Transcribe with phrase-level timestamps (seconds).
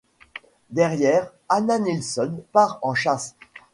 [0.71, 3.35] Derrière, Hanna Nilsson part en chasse.